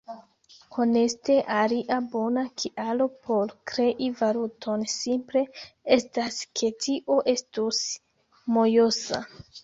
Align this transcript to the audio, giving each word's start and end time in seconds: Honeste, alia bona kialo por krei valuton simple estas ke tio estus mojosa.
Honeste, 0.75 1.33
alia 1.55 1.97
bona 2.13 2.45
kialo 2.61 3.05
por 3.27 3.51
krei 3.71 4.07
valuton 4.21 4.85
simple 4.93 5.43
estas 5.97 6.39
ke 6.61 6.71
tio 6.87 7.19
estus 7.35 7.83
mojosa. 8.57 9.21